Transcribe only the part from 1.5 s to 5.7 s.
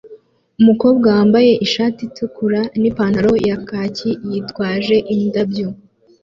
ishati itukura nipantaro ya kaki yitwaje indabyo